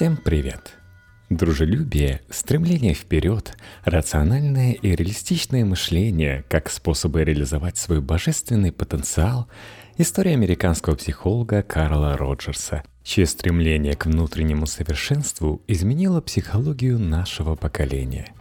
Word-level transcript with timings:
Всем 0.00 0.16
привет! 0.16 0.78
Дружелюбие, 1.28 2.22
стремление 2.30 2.94
вперед, 2.94 3.54
рациональное 3.84 4.72
и 4.72 4.96
реалистичное 4.96 5.62
мышление 5.66 6.42
как 6.48 6.70
способы 6.70 7.22
реализовать 7.22 7.76
свой 7.76 8.00
божественный 8.00 8.72
потенциал– 8.72 9.46
история 9.98 10.32
американского 10.32 10.94
психолога 10.94 11.62
Карла 11.62 12.16
Роджерса, 12.16 12.82
чье 13.02 13.26
стремление 13.26 13.92
к 13.94 14.06
внутреннему 14.06 14.64
совершенству 14.64 15.60
изменило 15.66 16.22
психологию 16.22 16.98
нашего 16.98 17.54
поколения. 17.54 18.32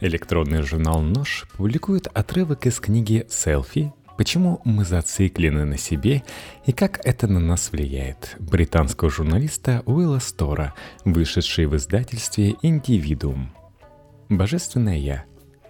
Электронный 0.00 0.62
журнал 0.62 1.02
«Нож» 1.02 1.46
публикует 1.58 2.06
отрывок 2.06 2.64
из 2.64 2.80
книги 2.80 3.26
«Селфи. 3.28 3.92
Почему 4.16 4.60
мы 4.64 4.84
зациклены 4.84 5.64
на 5.64 5.78
себе 5.78 6.22
и 6.66 6.72
как 6.72 7.00
это 7.04 7.26
на 7.26 7.40
нас 7.40 7.72
влияет» 7.72 8.36
британского 8.38 9.10
журналиста 9.10 9.82
Уилла 9.86 10.18
Стора, 10.18 10.74
вышедший 11.04 11.66
в 11.66 11.76
издательстве 11.76 12.56
«Индивидуум». 12.62 13.52
Божественное 14.28 14.98
Я. 14.98 15.24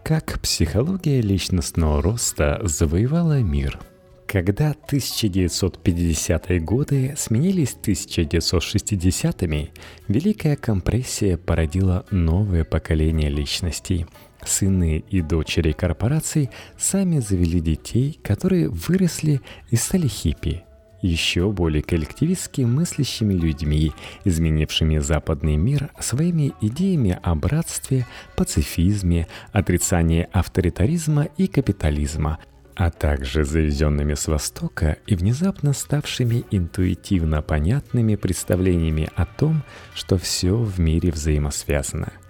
Как 0.05 0.41
психология 0.41 1.21
личностного 1.21 2.03
роста 2.03 2.61
завоевала 2.65 3.41
мир– 3.41 3.79
когда 4.33 4.75
1950-е 4.91 6.61
годы 6.61 7.15
сменились 7.19 7.77
1960-ми, 7.83 9.73
Великая 10.09 10.57
компрессия 10.57 11.37
породила 11.37 12.07
новое 12.11 12.65
поколение 12.65 13.29
личностей– 13.29 14.07
Сыны 14.45 15.05
и 15.09 15.21
дочери 15.21 15.73
корпораций 15.73 16.51
сами 16.77 17.21
завели 17.21 17.61
детей, 17.61 18.19
которые 18.23 18.69
выросли 18.69 19.41
и 19.71 19.77
стали 19.77 20.09
хиппи, 20.09 20.65
еще 21.01 21.51
более 21.51 21.83
коллективистски 21.83 22.63
мыслящими 22.63 23.35
людьми, 23.35 23.93
изменившими 24.25 24.99
западный 24.99 25.57
мир 25.57 25.91
своими 26.01 26.53
идеями 26.61 27.19
о 27.23 27.35
братстве, 27.35 28.07
пацифизме, 28.37 29.29
отрицании 29.53 30.29
авторитаризма 30.33 31.29
и 31.37 31.47
капитализма, 31.47 32.39
а 32.75 32.91
также 32.91 33.45
завезенными 33.45 34.15
с 34.15 34.27
Востока 34.27 34.97
и 35.07 35.15
внезапно 35.15 35.73
ставшими 35.73 36.45
интуитивно 36.51 37.43
понятными 37.43 38.17
представлениями 38.17 39.09
о 39.15 39.25
том, 39.25 39.63
что 39.95 40.19
все 40.19 40.57
в 40.57 40.81
мире 40.81 41.13
взаимосвязано– 41.13 42.13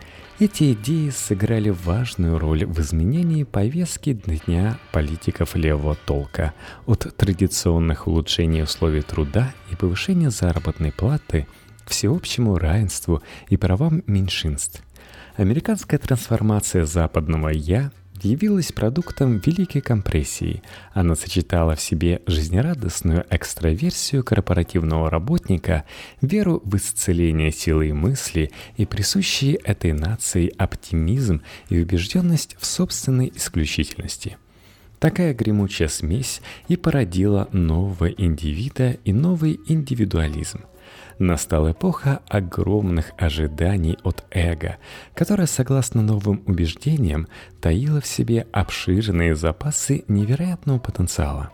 эти 0.45 0.73
идеи 0.73 1.11
сыграли 1.11 1.71
важную 1.71 2.37
роль 2.37 2.67
в 2.67 2.81
изменении 2.81 3.45
повестки 3.45 4.13
дня 4.13 4.77
политиков 4.91 5.55
левого 5.55 5.95
толка 5.95 6.53
от 6.85 7.17
традиционных 7.17 8.09
улучшений 8.09 8.65
условий 8.65 9.03
труда 9.03 9.55
и 9.71 9.77
повышения 9.77 10.31
заработной 10.31 10.91
платы 10.91 11.47
к 11.85 11.91
всеобщему 11.91 12.59
равенству 12.59 13.23
и 13.51 13.57
правам 13.57 14.03
меньшинств. 14.09 14.83
Американская 15.37 16.01
трансформация 16.01 16.87
западного 16.87 17.51
«я» 17.51 17.93
явилась 18.23 18.73
продуктом 18.73 19.39
великой 19.39 19.81
компрессии. 19.81 20.63
Она 20.93 21.15
сочетала 21.15 21.77
в 21.77 21.81
себе 21.81 22.23
жизнерадостную 22.27 23.27
экстраверсию 23.31 24.25
корпоративного 24.25 25.11
работника, 25.11 25.85
веру 26.21 26.63
в 26.65 26.77
исцеление 26.77 27.53
силы 27.53 27.89
и 27.89 27.93
мысли 27.93 28.51
и 28.77 28.87
присущие 28.87 29.55
этой 29.57 29.93
нации 29.93 30.53
оптимизм 30.57 31.43
и 31.69 31.81
убежденность 31.81 32.57
в 32.59 32.67
собственной 32.67 33.33
исключительности. 33.35 34.37
Такая 34.99 35.35
гремучая 35.35 35.89
смесь 35.89 36.41
и 36.69 36.77
породила 36.77 37.49
нового 37.53 38.09
индивида 38.09 38.99
и 39.05 39.13
новый 39.13 39.59
индивидуализм. 39.67 40.61
Настала 41.19 41.73
эпоха 41.73 42.21
огромных 42.29 43.13
ожиданий 43.19 43.99
от 44.03 44.25
эго, 44.31 44.77
которое, 45.15 45.47
согласно 45.47 46.03
новым 46.03 46.43
убеждениям, 46.47 47.29
таило 47.61 48.01
в 48.01 48.07
себе 48.07 48.47
обширные 48.53 49.35
запасы 49.35 50.05
невероятного 50.09 50.79
потенциала. 50.79 51.51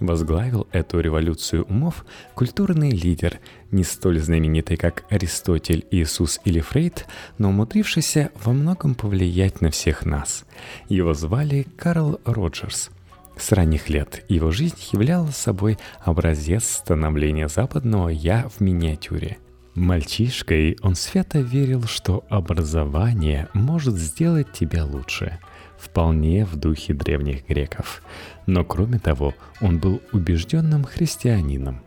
Возглавил 0.00 0.66
эту 0.72 0.98
революцию 0.98 1.64
умов 1.64 2.04
культурный 2.34 2.90
лидер, 2.90 3.38
не 3.70 3.84
столь 3.84 4.18
знаменитый, 4.18 4.76
как 4.76 5.04
Аристотель, 5.10 5.86
Иисус 5.92 6.40
или 6.44 6.58
Фрейд, 6.58 7.06
но 7.38 7.50
умудрившийся 7.50 8.30
во 8.42 8.52
многом 8.52 8.96
повлиять 8.96 9.60
на 9.60 9.70
всех 9.70 10.04
нас. 10.04 10.44
Его 10.88 11.14
звали 11.14 11.66
Карл 11.76 12.20
Роджерс– 12.24 12.90
с 13.36 13.52
ранних 13.52 13.88
лет 13.88 14.24
его 14.28 14.50
жизнь 14.50 14.78
являла 14.92 15.28
собой 15.28 15.78
образец 16.00 16.64
становления 16.64 17.48
западного 17.48 18.08
«я» 18.08 18.48
в 18.48 18.60
миниатюре. 18.60 19.38
Мальчишкой 19.74 20.76
он 20.82 20.94
свято 20.94 21.40
верил, 21.40 21.84
что 21.84 22.24
образование 22.28 23.48
может 23.54 23.94
сделать 23.94 24.52
тебя 24.52 24.84
лучше, 24.84 25.38
вполне 25.78 26.44
в 26.44 26.56
духе 26.56 26.92
древних 26.92 27.48
греков. 27.48 28.02
Но 28.46 28.64
кроме 28.64 28.98
того, 28.98 29.34
он 29.62 29.78
был 29.78 30.02
убежденным 30.12 30.84
христианином. 30.84 31.82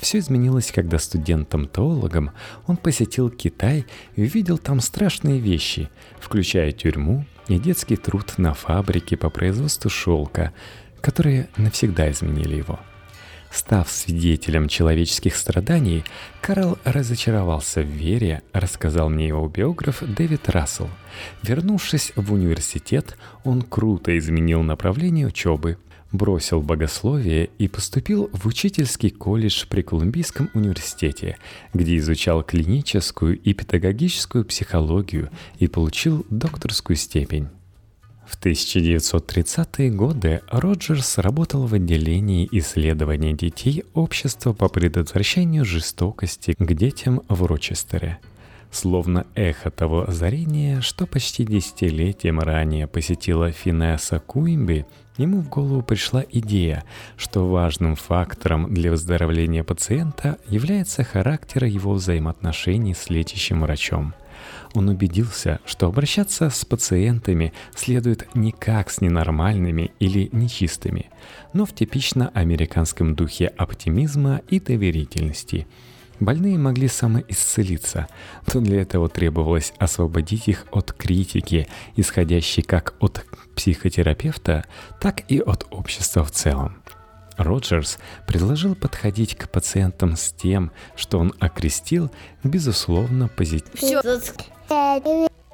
Все 0.00 0.18
изменилось, 0.18 0.70
когда 0.70 1.00
студентом-теологом 1.00 2.30
он 2.68 2.76
посетил 2.76 3.30
Китай 3.30 3.84
и 4.14 4.22
увидел 4.22 4.56
там 4.56 4.80
страшные 4.80 5.40
вещи, 5.40 5.90
включая 6.20 6.70
тюрьму, 6.70 7.26
и 7.48 7.58
детский 7.58 7.96
труд 7.96 8.34
на 8.38 8.54
фабрике 8.54 9.16
по 9.16 9.30
производству 9.30 9.90
шелка, 9.90 10.52
которые 11.00 11.48
навсегда 11.56 12.10
изменили 12.10 12.56
его. 12.56 12.78
Став 13.50 13.90
свидетелем 13.90 14.68
человеческих 14.68 15.34
страданий, 15.34 16.04
Карл 16.42 16.78
разочаровался 16.84 17.80
в 17.80 17.86
вере, 17.86 18.42
рассказал 18.52 19.08
мне 19.08 19.28
его 19.28 19.48
биограф 19.48 20.02
Дэвид 20.02 20.50
Рассел. 20.50 20.90
Вернувшись 21.42 22.12
в 22.14 22.32
университет, 22.32 23.16
он 23.44 23.62
круто 23.62 24.16
изменил 24.18 24.62
направление 24.62 25.26
учебы, 25.26 25.78
бросил 26.12 26.60
богословие 26.62 27.50
и 27.58 27.68
поступил 27.68 28.30
в 28.32 28.46
учительский 28.46 29.10
колледж 29.10 29.64
при 29.68 29.82
Колумбийском 29.82 30.50
университете, 30.54 31.36
где 31.74 31.96
изучал 31.98 32.42
клиническую 32.42 33.38
и 33.38 33.52
педагогическую 33.52 34.44
психологию 34.44 35.30
и 35.58 35.68
получил 35.68 36.26
докторскую 36.30 36.96
степень. 36.96 37.48
В 38.26 38.38
1930-е 38.38 39.90
годы 39.90 40.42
Роджерс 40.48 41.16
работал 41.16 41.66
в 41.66 41.72
отделении 41.72 42.46
исследования 42.52 43.32
детей 43.32 43.84
Общества 43.94 44.52
по 44.52 44.68
предотвращению 44.68 45.64
жестокости 45.64 46.54
к 46.58 46.74
детям 46.74 47.22
в 47.28 47.44
Рочестере– 47.44 48.18
Словно 48.70 49.26
эхо 49.34 49.70
того 49.70 50.08
озарения, 50.08 50.80
что 50.82 51.06
почти 51.06 51.44
десятилетием 51.44 52.38
ранее 52.38 52.86
посетила 52.86 53.50
Финесса 53.50 54.20
Куимби, 54.20 54.84
ему 55.16 55.40
в 55.40 55.48
голову 55.48 55.82
пришла 55.82 56.22
идея, 56.30 56.84
что 57.16 57.48
важным 57.48 57.96
фактором 57.96 58.72
для 58.72 58.90
выздоровления 58.90 59.64
пациента 59.64 60.38
является 60.48 61.02
характер 61.02 61.64
его 61.64 61.94
взаимоотношений 61.94 62.94
с 62.94 63.08
лечащим 63.08 63.62
врачом. 63.62 64.12
Он 64.74 64.90
убедился, 64.90 65.60
что 65.64 65.86
обращаться 65.86 66.50
с 66.50 66.64
пациентами 66.64 67.54
следует 67.74 68.28
не 68.34 68.52
как 68.52 68.90
с 68.90 69.00
ненормальными 69.00 69.92
или 69.98 70.28
нечистыми, 70.30 71.06
но 71.54 71.64
в 71.64 71.74
типично 71.74 72.30
американском 72.34 73.14
духе 73.14 73.46
оптимизма 73.46 74.42
и 74.48 74.60
доверительности– 74.60 75.66
Больные 76.20 76.58
могли 76.58 76.88
самоисцелиться, 76.88 78.08
но 78.52 78.60
для 78.60 78.82
этого 78.82 79.08
требовалось 79.08 79.72
освободить 79.78 80.48
их 80.48 80.66
от 80.72 80.92
критики, 80.92 81.68
исходящей 81.94 82.62
как 82.62 82.94
от 82.98 83.24
психотерапевта, 83.54 84.64
так 85.00 85.22
и 85.28 85.38
от 85.38 85.66
общества 85.70 86.24
в 86.24 86.32
целом. 86.32 86.82
Роджерс 87.36 87.98
предложил 88.26 88.74
подходить 88.74 89.36
к 89.36 89.48
пациентам 89.48 90.16
с 90.16 90.32
тем, 90.32 90.72
что 90.96 91.20
он 91.20 91.32
окрестил, 91.38 92.10
безусловно, 92.42 93.28
позитивно. 93.28 94.20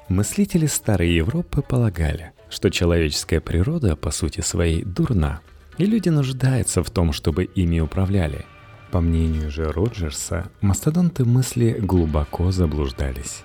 Мыслители 0.09 0.65
Старой 0.65 1.13
Европы 1.13 1.61
полагали, 1.61 2.31
что 2.49 2.71
человеческая 2.71 3.39
природа 3.39 3.95
по 3.95 4.09
сути 4.09 4.41
своей 4.41 4.83
дурна, 4.83 5.41
и 5.77 5.85
люди 5.85 6.09
нуждаются 6.09 6.83
в 6.83 6.89
том, 6.89 7.13
чтобы 7.13 7.43
ими 7.43 7.79
управляли– 7.79 8.45
по 8.91 9.01
мнению 9.01 9.51
же 9.51 9.71
Роджерса, 9.71 10.49
мастодонты 10.61 11.25
мысли 11.25 11.77
глубоко 11.79 12.51
заблуждались. 12.51 13.43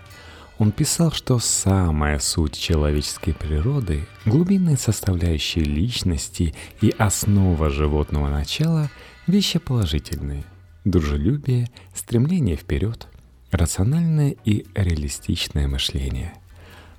Он 0.59 0.73
писал, 0.73 1.11
что 1.11 1.39
самая 1.39 2.19
суть 2.19 2.59
человеческой 2.59 3.33
природы, 3.33 4.07
глубинные 4.27 4.77
составляющие 4.77 5.65
личности 5.65 6.55
и 6.81 6.95
основа 6.99 7.71
животного 7.71 8.29
начала– 8.29 8.91
вещи 9.27 9.59
положительные. 9.59 10.45
Дружелюбие, 10.85 11.71
стремление 11.95 12.57
вперед, 12.57 13.07
рациональное 13.51 14.37
и 14.45 14.67
реалистичное 14.75 15.67
мышление. 15.67 16.35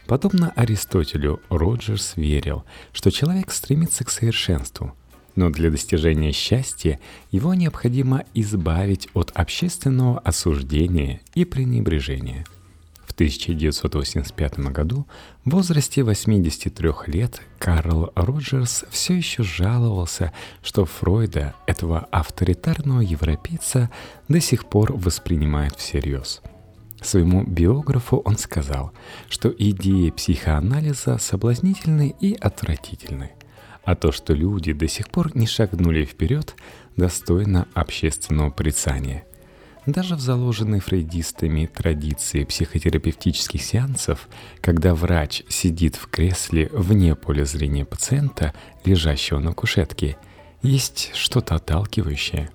Подобно 0.08 0.52
Аристотелю, 0.56 1.40
Роджерс 1.50 2.14
верил, 2.16 2.64
что 2.94 3.12
человек 3.12 3.52
стремится 3.52 4.04
к 4.04 4.10
совершенству– 4.10 4.96
Но 5.36 5.50
для 5.50 5.69
достижения 5.69 6.31
счастья 6.31 7.00
его 7.31 7.54
необходимо 7.54 8.25
избавить 8.33 9.07
от 9.13 9.31
общественного 9.33 10.19
осуждения 10.19 11.22
и 11.33 11.45
пренебрежения. 11.45 12.45
В 13.06 13.13
1985 13.13 14.60
году 14.72 15.06
в 15.44 15.51
возрасте 15.51 16.04
83 16.04 16.92
лет 17.07 17.42
Карл 17.60 18.12
Роджерс 18.16 18.86
все 18.89 19.16
еще 19.16 19.44
жаловался, 19.44 20.31
что 20.63 20.86
Фройда, 20.86 21.54
этого 21.68 22.07
авторитарного 22.12 23.01
европейца, 23.01 23.89
до 24.28 24.39
сих 24.39 24.66
пор 24.66 24.94
воспринимает 24.94 25.75
всерьез. 25.75 26.42
Своему 27.01 27.44
биографу 27.44 28.18
он 28.18 28.38
сказал, 28.38 28.94
что 29.28 29.54
идеи 29.57 30.12
психоанализа 30.12 31.18
соблазнительны 31.18 32.16
и 32.19 32.33
отвратительны– 32.33 33.31
а 33.83 33.95
то, 33.95 34.12
что 34.12 34.33
люди 34.33 34.74
до 34.74 34.88
сих 34.88 35.10
пор 35.10 35.36
не 35.36 35.48
шагнули 35.48 36.06
вперед, 36.06 36.56
достойно 36.95 37.68
общественного 37.74 38.51
порицания. 38.51 39.24
Даже 39.88 40.16
в 40.16 40.19
заложенной 40.19 40.80
фрейдистами 40.80 41.66
традиции 41.66 42.44
психотерапевтических 42.44 43.63
сеансов, 43.63 44.30
когда 44.62 44.94
врач 44.94 45.44
сидит 45.50 45.95
в 45.95 46.07
кресле 46.07 46.69
вне 46.72 47.16
поля 47.16 47.45
зрения 47.45 47.83
пациента, 47.83 48.54
лежащего 48.86 49.39
на 49.39 49.54
кушетке, 49.54 50.18
есть 50.62 51.10
что-то 51.16 51.56
отталкивающее. 51.56 52.51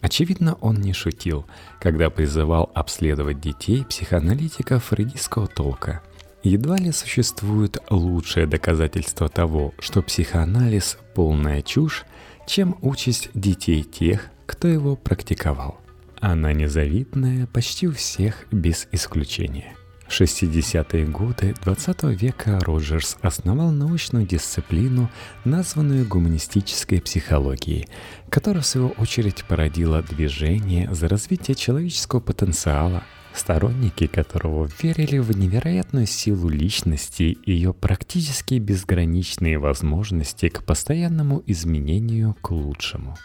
Очевидно, 0.00 0.54
он 0.54 0.80
не 0.80 0.94
шутил, 0.94 1.46
когда 1.78 2.08
призывал 2.08 2.72
обследовать 2.74 3.40
детей 3.40 3.84
психоаналитиков 3.84 4.82
фрейдистского 4.82 5.46
толка– 5.46 6.02
Едва 6.42 6.76
ли 6.76 6.90
существует 6.90 7.78
лучшее 7.88 8.46
доказательство 8.46 9.28
того, 9.28 9.72
что 9.78 10.02
психоанализ– 10.02 10.98
полная 11.14 11.62
чушь, 11.62 12.04
чем 12.46 12.76
участь 12.82 13.30
детей 13.34 13.84
тех, 13.84 14.28
кто 14.46 14.66
его 14.66 14.96
практиковал. 14.96 15.80
Она 16.20 16.52
незавидная 16.52 17.46
почти 17.46 17.86
у 17.86 17.92
всех 17.92 18.46
без 18.50 18.88
исключения. 18.90 19.74
В 20.08 20.20
60-е 20.20 21.06
годы 21.06 21.54
20 21.64 22.02
века 22.20 22.58
Роджерс 22.60 23.16
основал 23.22 23.70
научную 23.70 24.26
дисциплину, 24.26 25.10
названную 25.44 26.06
гуманистической 26.06 27.00
психологией, 27.00 27.88
которая 28.28 28.62
в 28.62 28.66
свою 28.66 28.88
очередь 28.98 29.44
породила 29.44 30.02
движение 30.02 30.92
за 30.92 31.08
развитие 31.08 31.54
человеческого 31.54 32.20
потенциала, 32.20 33.04
сторонники 33.34 34.06
которого 34.06 34.68
верили 34.82 35.18
в 35.18 35.36
невероятную 35.36 36.06
силу 36.06 36.48
личности 36.48 37.22
и 37.44 37.52
ее 37.52 37.72
практически 37.72 38.54
безграничные 38.54 39.58
возможности 39.58 40.48
к 40.48 40.64
постоянному 40.64 41.42
изменению 41.46 42.36
к 42.40 42.50
лучшему. 42.50 43.16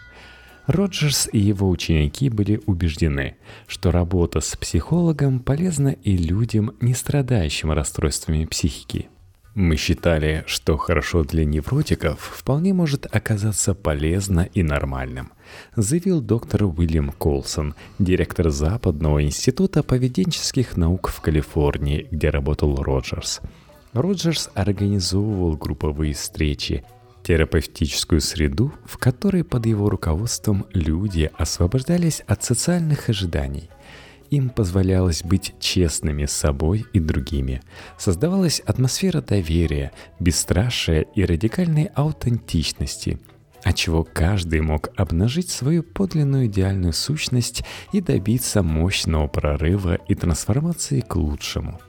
Роджерс 0.65 1.29
и 1.31 1.39
его 1.39 1.69
ученики 1.69 2.29
были 2.29 2.61
убеждены, 2.65 3.37
что 3.67 3.91
работа 3.91 4.41
с 4.41 4.55
психологом 4.57 5.39
полезна 5.39 5.89
и 5.89 6.17
людям, 6.17 6.75
не 6.81 6.93
страдающим 6.93 7.71
расстройствами 7.71 8.45
психики– 8.45 9.07
мы 9.57 9.75
считали, 9.75 10.43
что 10.45 10.77
хорошо 10.77 11.23
для 11.23 11.43
невротиков 11.43 12.19
вполне 12.19 12.75
может 12.75 13.07
оказаться 13.11 13.73
полезно 13.73 14.47
и 14.53 14.61
нормальным, 14.61 15.31
заявил 15.75 16.21
доктор 16.21 16.65
Уильям 16.65 17.11
Колсон, 17.11 17.73
директор 17.97 18.51
Западного 18.51 19.23
института 19.23 19.81
поведенческих 19.81 20.77
наук 20.77 21.07
в 21.09 21.21
Калифорнии, 21.21 22.07
где 22.11 22.29
работал 22.29 22.75
Роджерс. 22.75 23.41
Роджерс 23.93 24.51
организовывал 24.53 25.57
групповые 25.57 26.13
встречи, 26.13 26.85
терапевтическую 27.23 28.21
среду, 28.21 28.71
в 28.85 28.99
которой 28.99 29.43
под 29.43 29.65
его 29.65 29.89
руководством 29.89 30.67
люди 30.73 31.31
освобождались 31.35 32.21
от 32.27 32.43
социальных 32.43 33.09
ожиданий– 33.09 33.71
им 34.29 34.49
позволялось 34.49 35.23
быть 35.23 35.53
честными 35.59 36.25
с 36.25 36.31
собой 36.31 36.85
и 36.93 36.99
другими. 36.99 37.61
Создавалась 37.97 38.59
атмосфера 38.61 39.21
доверия, 39.21 39.91
бесстрашия 40.19 41.01
и 41.01 41.23
радикальной 41.23 41.85
аутентичности, 41.95 43.19
отчего 43.63 44.03
каждый 44.03 44.61
мог 44.61 44.89
обнажить 44.95 45.49
свою 45.49 45.83
подлинную 45.83 46.47
идеальную 46.47 46.93
сущность 46.93 47.63
и 47.91 48.01
добиться 48.01 48.63
мощного 48.63 49.27
прорыва 49.27 49.95
и 49.95 50.15
трансформации 50.15 51.01
к 51.01 51.15
лучшему– 51.15 51.79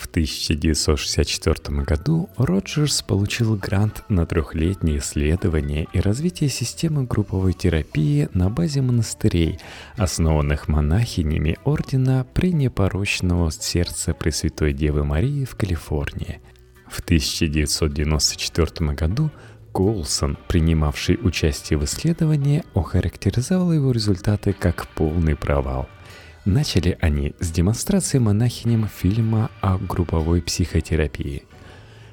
в 0.00 0.06
1964 0.06 1.82
году 1.82 2.30
Роджерс 2.38 3.02
получил 3.02 3.54
грант 3.56 4.02
на 4.08 4.24
трехлетнее 4.24 4.98
исследование 4.98 5.86
и 5.92 6.00
развитие 6.00 6.48
системы 6.48 7.04
групповой 7.04 7.52
терапии 7.52 8.30
на 8.32 8.48
базе 8.48 8.80
монастырей, 8.80 9.58
основанных 9.98 10.68
монахинями 10.68 11.58
Ордена 11.64 12.26
Пренепорочного 12.32 13.50
Сердца 13.50 14.14
Пресвятой 14.14 14.72
Девы 14.72 15.04
Марии 15.04 15.44
в 15.44 15.54
Калифорнии. 15.54 16.40
В 16.88 17.00
1994 17.00 18.92
году 18.92 19.30
Колсон, 19.72 20.38
принимавший 20.48 21.18
участие 21.22 21.78
в 21.78 21.84
исследовании, 21.84 22.64
охарактеризовал 22.72 23.70
его 23.72 23.92
результаты 23.92 24.54
как 24.54 24.88
полный 24.88 25.36
провал– 25.36 25.90
Начали 26.46 26.96
они 27.02 27.34
с 27.38 27.50
демонстрации 27.50 28.18
монахиням 28.18 28.88
фильма 28.88 29.50
о 29.60 29.76
групповой 29.76 30.40
психотерапии. 30.40 31.44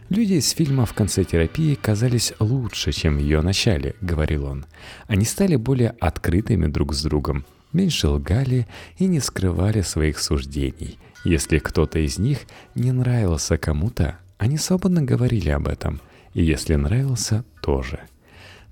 Люди 0.09 0.33
из 0.33 0.49
фильма 0.51 0.85
в 0.85 0.93
конце 0.93 1.23
терапии 1.23 1.75
казались 1.75 2.33
лучше, 2.39 2.91
чем 2.91 3.17
в 3.17 3.19
ее 3.19 3.41
начале, 3.41 3.95
говорил 4.01 4.45
он. 4.45 4.65
Они 5.07 5.23
стали 5.23 5.55
более 5.55 5.91
открытыми 6.01 6.67
друг 6.67 6.93
с 6.93 7.03
другом, 7.03 7.45
меньше 7.71 8.09
лгали 8.09 8.67
и 8.97 9.05
не 9.05 9.21
скрывали 9.21 9.81
своих 9.81 10.19
суждений. 10.19 10.99
Если 11.23 11.59
кто-то 11.59 11.99
из 11.99 12.19
них 12.19 12.39
не 12.75 12.91
нравился 12.91 13.57
кому-то, 13.57 14.17
они 14.37 14.57
свободно 14.57 15.01
говорили 15.01 15.49
об 15.49 15.69
этом, 15.69 16.01
и 16.33 16.43
если 16.43 16.75
нравился, 16.75 17.45
тоже. 17.61 18.01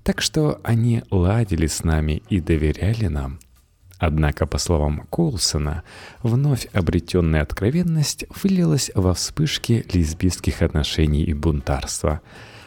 Так 0.04 0.20
что 0.20 0.60
они 0.62 1.02
ладили 1.10 1.66
с 1.66 1.82
нами 1.82 2.22
и 2.28 2.40
доверяли 2.40 3.08
нам, 3.08 3.40
Однако, 3.98 4.46
по 4.46 4.58
словам 4.58 5.06
Колсона, 5.10 5.82
вновь 6.22 6.66
обретенная 6.72 7.42
откровенность 7.42 8.26
вылилась 8.42 8.90
во 8.94 9.14
вспышки 9.14 9.86
лесбийских 9.92 10.62
отношений 10.62 11.22
и 11.22 11.32
бунтарства. 11.32 12.20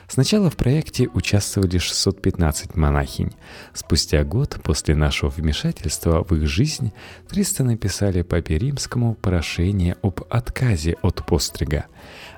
Сначала 0.07 0.49
в 0.49 0.57
проекте 0.57 1.07
участвовали 1.07 1.77
615 1.77 2.75
монахинь. 2.75 3.31
Спустя 3.73 4.23
год 4.23 4.59
после 4.63 4.95
нашего 4.95 5.29
вмешательства 5.29 6.25
в 6.27 6.33
их 6.33 6.47
жизнь 6.47 6.91
300 7.27 7.63
написали 7.63 8.23
Папе 8.23 8.57
Римскому 8.57 9.13
прошение 9.13 9.97
об 10.01 10.21
отказе 10.31 10.95
от 11.03 11.23
пострига. 11.27 11.85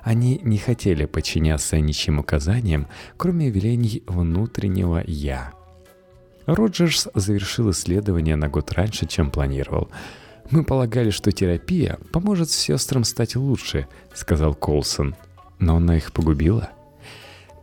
Они 0.02 0.38
не 0.42 0.58
хотели 0.58 1.06
подчиняться 1.06 1.80
ничьим 1.80 2.18
указаниям, 2.18 2.88
кроме 3.16 3.48
велений 3.48 4.02
внутреннего 4.06 5.02
«я». 5.06 5.61
Роджерс 6.46 7.08
завершил 7.14 7.70
исследование 7.70 8.36
на 8.36 8.48
год 8.48 8.72
раньше, 8.72 9.06
чем 9.06 9.30
планировал. 9.30 9.90
«Мы 10.50 10.64
полагали, 10.64 11.10
что 11.10 11.32
терапия 11.32 11.98
поможет 12.12 12.50
сестрам 12.50 13.04
стать 13.04 13.36
лучше»,— 13.36 13.88
сказал 14.14 14.54
Колсон. 14.54 15.14
«Но 15.58 15.76
она 15.76 15.96
их 15.96 16.12
погубила». 16.12 16.70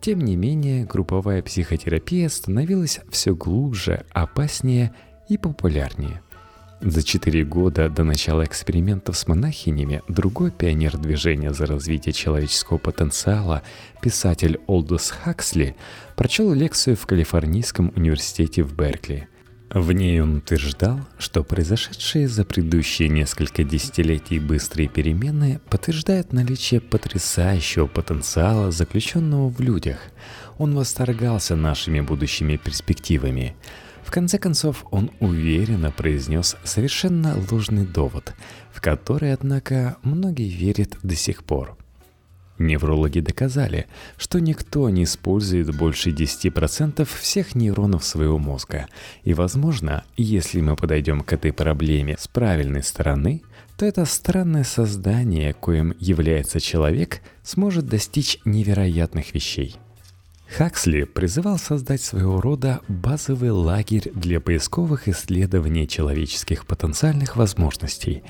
Тем 0.01 0.21
не 0.21 0.37
менее, 0.37 0.85
групповая 0.85 1.43
психотерапия 1.43 2.29
становилась 2.29 3.01
все 3.11 3.35
глубже, 3.35 4.05
опаснее 4.11 4.93
и 5.27 5.37
популярнее– 5.37 6.21
за 6.81 7.03
четыре 7.03 7.43
года 7.43 7.89
до 7.89 8.03
начала 8.03 8.43
экспериментов 8.45 9.17
с 9.17 9.27
монахинями 9.27 10.01
другой 10.07 10.51
пионер 10.51 10.97
движения 10.97 11.53
за 11.53 11.65
развитие 11.65 12.13
человеческого 12.13 12.77
потенциала, 12.77 13.63
писатель 14.01 14.59
Олдус 14.65 15.11
Хаксли, 15.11 15.75
прочел 16.15 16.53
лекцию 16.53 16.95
в 16.95 17.05
Калифорнийском 17.05 17.91
университете 17.95 18.63
в 18.63 18.73
Беркли. 18.75 19.27
В 19.69 19.91
ней 19.91 20.21
он 20.21 20.37
утверждал, 20.37 21.01
что 21.19 21.43
произошедшие 21.43 22.27
за 22.27 22.43
предыдущие 22.43 23.09
несколько 23.09 23.63
десятилетий 23.63 24.39
быстрые 24.39 24.87
перемены 24.87 25.59
подтверждают 25.69 26.33
наличие 26.33 26.79
потрясающего 26.79 27.85
потенциала, 27.85 28.71
заключенного 28.71 29.49
в 29.49 29.59
людях. 29.59 29.99
Он 30.57 30.73
восторгался 30.75 31.55
нашими 31.55 31.99
будущими 31.99 32.55
перспективами– 32.55 33.55
в 34.09 34.11
конце 34.11 34.39
концов, 34.39 34.87
он 34.89 35.11
уверенно 35.19 35.91
произнес 35.91 36.57
совершенно 36.63 37.37
ложный 37.51 37.85
довод, 37.85 38.33
в 38.73 38.81
который, 38.81 39.31
однако, 39.31 39.97
многие 40.01 40.49
верят 40.49 40.97
до 41.03 41.13
сих 41.13 41.43
пор. 41.43 41.77
Неврологи 42.57 43.19
доказали, 43.19 43.85
что 44.17 44.39
никто 44.39 44.89
не 44.89 45.03
использует 45.03 45.77
больше 45.77 46.09
10% 46.09 47.07
всех 47.19 47.53
нейронов 47.53 48.03
своего 48.03 48.39
мозга. 48.39 48.87
И, 49.25 49.35
возможно, 49.35 50.03
если 50.17 50.59
мы 50.59 50.75
подойдем 50.75 51.21
к 51.21 51.31
этой 51.31 51.53
проблеме 51.53 52.15
с 52.17 52.27
правильной 52.27 52.81
стороны, 52.81 53.43
то 53.77 53.85
это 53.85 54.05
странное 54.05 54.63
создание, 54.63 55.53
коим 55.53 55.93
является 55.99 56.59
человек, 56.59 57.21
сможет 57.43 57.85
достичь 57.85 58.39
невероятных 58.43 59.35
вещей– 59.35 59.75
Хаксли 60.57 61.03
призывал 61.03 61.57
создать 61.57 62.01
своего 62.01 62.41
рода 62.41 62.81
базовый 62.87 63.51
лагерь 63.51 64.11
для 64.13 64.39
поисковых 64.39 65.07
исследований 65.07 65.87
человеческих 65.87 66.65
потенциальных 66.65 67.35
возможностей. 67.35 68.23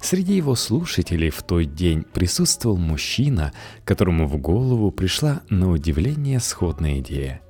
Среди 0.00 0.36
его 0.36 0.54
слушателей 0.54 1.30
в 1.30 1.42
тот 1.42 1.74
день 1.74 2.02
присутствовал 2.02 2.78
мужчина, 2.78 3.52
которому 3.84 4.26
в 4.26 4.38
голову 4.38 4.90
пришла 4.90 5.42
на 5.50 5.70
удивление 5.70 6.40
сходная 6.40 7.00
идея– 7.00 7.40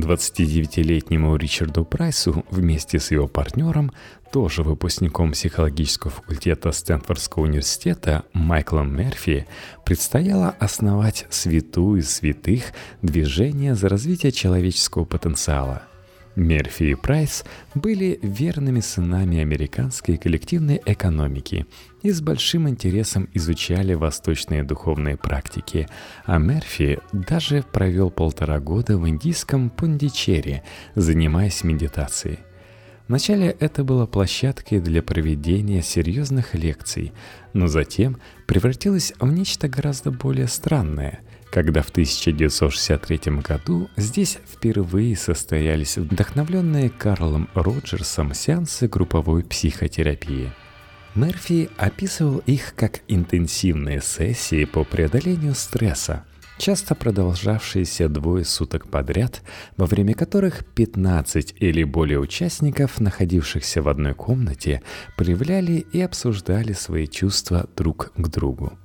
29-летнему 0.00 1.36
Ричарду 1.36 1.84
Прайсу 1.84 2.44
вместе 2.50 2.98
с 2.98 3.10
его 3.10 3.28
партнером, 3.28 3.92
тоже 4.32 4.62
выпускником 4.62 5.32
психологического 5.32 6.10
факультета 6.10 6.72
Стэнфордского 6.72 7.44
университета 7.44 8.24
Майклом 8.32 8.94
Мерфи, 8.94 9.46
предстояло 9.84 10.50
основать 10.58 11.26
святую 11.30 12.02
святых 12.02 12.72
движение 13.02 13.74
за 13.74 13.88
развитие 13.88 14.32
человеческого 14.32 15.04
потенциала– 15.04 15.82
Мерфи 16.36 16.84
и 16.84 16.94
Прайс 16.94 17.44
были 17.74 18.18
верными 18.22 18.80
сынами 18.80 19.40
американской 19.40 20.16
коллективной 20.16 20.80
экономики 20.86 21.66
и 22.02 22.10
с 22.10 22.20
большим 22.20 22.68
интересом 22.68 23.28
изучали 23.34 23.94
восточные 23.94 24.62
духовные 24.62 25.16
практики, 25.16 25.88
а 26.24 26.38
Мерфи 26.38 27.00
даже 27.12 27.64
провел 27.72 28.10
полтора 28.10 28.60
года 28.60 28.96
в 28.96 29.08
индийском 29.08 29.70
Пундичере, 29.70 30.62
занимаясь 30.94 31.64
медитацией. 31.64 32.38
Вначале 33.08 33.48
это 33.58 33.82
была 33.82 34.06
площадкой 34.06 34.78
для 34.78 35.02
проведения 35.02 35.82
серьезных 35.82 36.54
лекций, 36.54 37.12
но 37.52 37.66
затем 37.66 38.18
превратилось 38.46 39.12
в 39.18 39.32
нечто 39.32 39.68
гораздо 39.68 40.12
более 40.12 40.46
странное– 40.46 41.20
когда 41.50 41.82
в 41.82 41.90
1963 41.90 43.40
году 43.42 43.90
здесь 43.96 44.38
впервые 44.46 45.16
состоялись 45.16 45.98
вдохновленные 45.98 46.90
Карлом 46.90 47.48
Роджерсом 47.54 48.34
сеансы 48.34 48.88
групповой 48.88 49.42
психотерапии. 49.44 50.52
Мерфи 51.14 51.68
описывал 51.76 52.38
их 52.46 52.74
как 52.76 53.00
интенсивные 53.08 54.00
сессии 54.00 54.64
по 54.64 54.84
преодолению 54.84 55.54
стресса, 55.54 56.24
часто 56.56 56.94
продолжавшиеся 56.94 58.08
двое 58.08 58.44
суток 58.44 58.88
подряд, 58.88 59.42
во 59.76 59.86
время 59.86 60.14
которых 60.14 60.64
15 60.64 61.56
или 61.58 61.82
более 61.82 62.20
участников, 62.20 63.00
находившихся 63.00 63.82
в 63.82 63.88
одной 63.88 64.14
комнате, 64.14 64.82
проявляли 65.16 65.84
и 65.92 66.00
обсуждали 66.00 66.74
свои 66.74 67.08
чувства 67.08 67.68
друг 67.76 68.12
к 68.16 68.28
другу. 68.28 68.78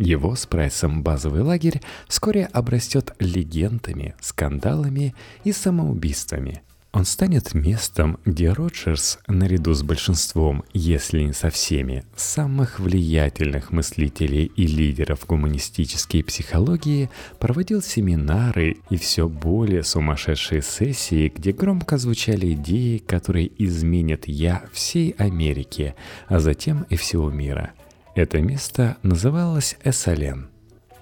Его 0.00 0.34
с 0.34 0.46
Прайсом 0.46 1.02
базовый 1.02 1.42
лагерь 1.42 1.82
вскоре 2.08 2.46
обрастет 2.46 3.14
легендами, 3.18 4.14
скандалами 4.18 5.14
и 5.44 5.52
самоубийствами. 5.52 6.62
Он 6.92 7.04
станет 7.04 7.52
местом, 7.52 8.18
где 8.24 8.50
Роджерс, 8.50 9.18
наряду 9.28 9.74
с 9.74 9.82
большинством, 9.82 10.64
если 10.72 11.22
не 11.22 11.34
со 11.34 11.50
всеми, 11.50 12.04
самых 12.16 12.80
влиятельных 12.80 13.72
мыслителей 13.72 14.46
и 14.46 14.66
лидеров 14.66 15.26
гуманистической 15.26 16.24
психологии, 16.24 17.10
проводил 17.38 17.82
семинары 17.82 18.78
и 18.88 18.96
все 18.96 19.28
более 19.28 19.84
сумасшедшие 19.84 20.62
сессии, 20.62 21.30
где 21.32 21.52
громко 21.52 21.98
звучали 21.98 22.54
идеи, 22.54 22.96
которые 22.96 23.52
изменят 23.62 24.26
«я» 24.26 24.64
всей 24.72 25.10
Америки, 25.18 25.94
а 26.26 26.40
затем 26.40 26.86
и 26.88 26.96
всего 26.96 27.30
мира– 27.30 27.72
это 28.20 28.40
место 28.40 28.98
называлось 29.02 29.76
Эссален. 29.82 30.50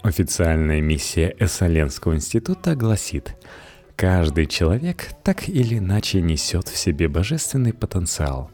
Официальная 0.03 0.81
миссия 0.81 1.35
Эссаленского 1.39 2.15
института 2.15 2.77
гласит 2.77 3.37
«Каждый 3.97 4.47
человек 4.47 5.09
так 5.25 5.49
или 5.49 5.79
иначе 5.79 6.23
несет 6.23 6.69
в 6.69 6.77
себе 6.77 7.09
божественный 7.09 7.73
потенциал. 7.73 8.51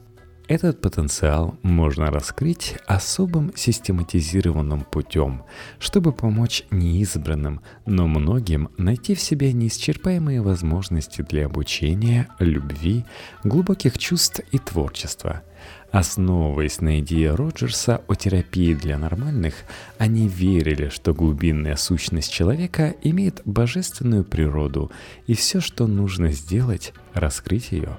Этот 0.47 0.83
потенциал 0.83 1.57
можно 1.63 2.11
раскрыть 2.11 2.77
особым 2.87 3.53
систематизированным 3.57 4.83
путем, 4.83 5.43
чтобы 5.79 6.13
помочь 6.13 6.65
неизбранным, 6.71 7.63
но 7.87 8.07
многим 8.07 8.69
найти 8.77 9.15
в 9.15 9.21
себе 9.21 9.55
неисчерпаемые 9.55 10.43
возможности 10.43 11.23
для 11.23 11.47
обучения, 11.47 12.29
любви, 12.39 13.07
глубоких 13.43 13.99
чувств 13.99 14.41
и 14.53 14.59
творчества– 14.59 15.43
Основываясь 15.95 16.81
на 16.81 16.99
идее 16.99 17.37
Роджерса 17.37 18.03
о 18.09 18.17
терапии 18.17 18.75
для 18.75 18.99
нормальных, 18.99 19.55
они 19.97 20.27
верили, 20.27 20.89
что 20.89 21.15
глубинная 21.15 21.77
сущность 21.77 22.33
человека 22.33 22.97
имеет 23.03 23.43
божественную 23.45 24.25
природу, 24.25 24.91
и 25.29 25.35
все, 25.35 25.61
что 25.61 25.87
нужно 25.87 26.33
сделать, 26.33 26.93
раскрыть 27.13 27.71
ее. 27.71 27.97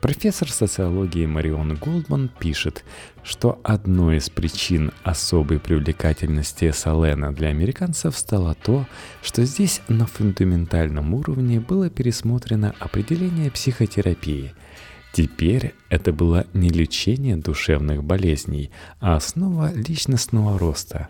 Профессор 0.00 0.50
социологии 0.50 1.26
Марион 1.26 1.76
Голдман 1.76 2.30
пишет, 2.38 2.84
что 3.22 3.60
одной 3.62 4.16
из 4.16 4.30
причин 4.30 4.92
особой 5.02 5.58
привлекательности 5.58 6.70
Салена 6.70 7.34
для 7.34 7.48
американцев 7.48 8.16
стало 8.16 8.54
то, 8.54 8.86
что 9.22 9.44
здесь 9.44 9.82
на 9.88 10.06
фундаментальном 10.06 11.12
уровне 11.12 11.60
было 11.60 11.90
пересмотрено 11.90 12.74
определение 12.80 13.50
психотерапии– 13.50 14.54
Теперь 15.12 15.74
это 15.88 16.12
было 16.12 16.46
не 16.54 16.68
лечение 16.68 17.36
душевных 17.36 18.04
болезней, 18.04 18.70
а 19.00 19.16
основа 19.16 19.72
личностного 19.72 20.56
роста. 20.58 21.08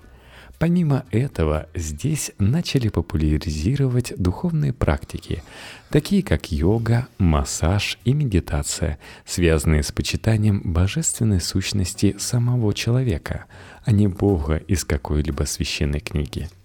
Помимо 0.61 1.07
этого, 1.11 1.71
здесь 1.75 2.33
начали 2.39 2.91
популяризировать 2.91 4.13
духовные 4.19 4.75
практики, 4.75 5.43
такие 5.89 6.23
как 6.23 6.53
йога, 6.53 7.09
массаж 7.17 7.99
и 8.05 8.13
медитация, 8.13 8.99
связанные 9.25 9.83
с 9.83 9.91
почитанием 9.91 10.61
божественной 10.63 11.41
сущности 11.41 12.15
самого 12.19 12.75
человека, 12.75 13.47
а 13.87 13.93
не 13.93 14.07
Бога 14.07 14.57
из 14.57 14.85
какой-либо 14.85 15.45
священной 15.45 16.01
книги– 16.01 16.51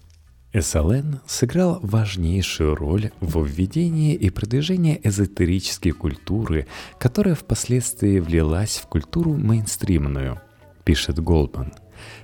СЛН 0.61 1.19
сыграл 1.25 1.79
важнейшую 1.81 2.75
роль 2.75 3.11
в 3.19 3.45
введении 3.45 4.13
и 4.13 4.29
продвижении 4.29 4.99
эзотерической 5.03 5.91
культуры, 5.91 6.67
которая 6.97 7.35
впоследствии 7.35 8.19
влилась 8.19 8.77
в 8.77 8.87
культуру 8.87 9.33
мейнстримную, 9.33 10.39
пишет 10.85 11.19
Голдман. 11.19 11.73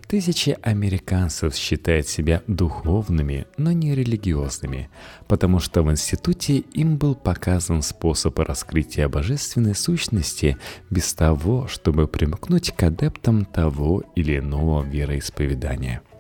Тысячи 0.08 0.58
американцев 0.62 1.56
считают 1.56 2.08
себя 2.08 2.42
духовными, 2.48 3.46
но 3.58 3.72
не 3.72 3.96
религиозными, 3.96 4.90
потому 5.28 5.60
что 5.60 5.84
в 5.84 5.92
институте 5.92 6.58
им 6.58 6.98
был 6.98 7.16
показан 7.16 7.82
способ 7.82 8.38
раскрытия 8.40 9.08
божественной 9.08 9.76
сущности 9.76 10.58
без 10.90 11.14
того, 11.14 11.68
чтобы 11.68 12.08
примкнуть 12.08 12.72
к 12.76 12.84
адептам 12.84 13.46
того 13.46 14.04
или 14.16 14.38
иного 14.40 14.84
вероисповедания– 14.84 16.02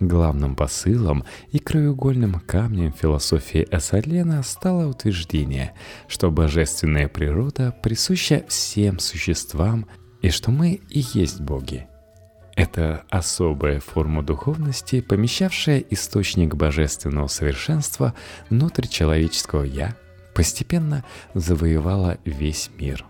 Главным 0.00 0.56
посылом 0.56 1.24
и 1.52 1.58
краеугольным 1.58 2.40
камнем 2.40 2.92
философии 2.92 3.66
Эссалена 3.70 4.42
стало 4.42 4.88
утверждение, 4.88 5.72
что 6.06 6.30
божественная 6.30 7.08
природа 7.08 7.74
присуща 7.82 8.44
всем 8.46 8.98
существам 8.98 9.86
и 10.20 10.28
что 10.28 10.50
мы 10.50 10.80
и 10.90 11.02
есть 11.14 11.40
боги. 11.40 11.86
Это 12.56 13.04
особая 13.10 13.80
форма 13.80 14.22
духовности, 14.22 15.02
помещавшая 15.02 15.78
источник 15.90 16.54
божественного 16.54 17.28
совершенства 17.28 18.14
внутрь 18.48 18.86
человеческого 18.86 19.62
«я», 19.62 19.94
постепенно 20.34 21.04
завоевала 21.34 22.18
весь 22.24 22.70
мир. 22.78 23.04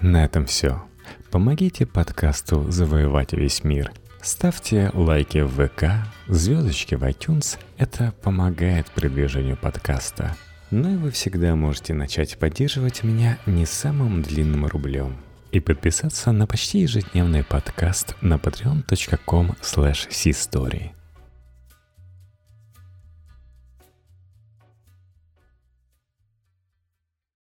На 0.00 0.24
этом 0.24 0.46
все. 0.46 0.82
Помогите 1.30 1.86
подкасту 1.86 2.70
завоевать 2.70 3.32
весь 3.32 3.64
мир– 3.64 3.92
Ставьте 4.24 4.90
лайки 4.94 5.42
в 5.42 5.68
ВК, 5.68 6.08
звездочки 6.28 6.94
в 6.94 7.02
iTunes. 7.02 7.58
Это 7.76 8.14
помогает 8.22 8.86
продвижению 8.86 9.58
подкаста. 9.58 10.34
Ну 10.70 10.94
и 10.94 10.96
вы 10.96 11.10
всегда 11.10 11.54
можете 11.54 11.92
начать 11.92 12.38
поддерживать 12.38 13.04
меня 13.04 13.38
не 13.44 13.66
самым 13.66 14.22
длинным 14.22 14.64
рублем 14.64 15.18
и 15.54 15.60
подписаться 15.60 16.32
на 16.32 16.46
почти 16.46 16.80
ежедневный 16.80 17.44
подкаст 17.44 18.16
на 18.20 18.34
patreon.com 18.34 19.56
slash 19.62 20.93